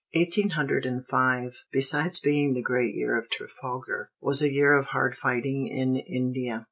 [0.15, 4.87] Eighteen hundred and five, besides being the great year of Trafalgar, was a year of
[4.87, 6.59] hard fighting in India.